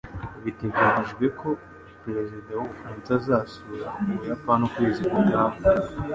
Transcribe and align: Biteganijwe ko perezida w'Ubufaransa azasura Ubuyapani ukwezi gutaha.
Biteganijwe 0.43 1.25
ko 1.39 1.49
perezida 2.03 2.51
w'Ubufaransa 2.59 3.11
azasura 3.19 3.87
Ubuyapani 4.09 4.63
ukwezi 4.67 5.01
gutaha. 5.13 5.57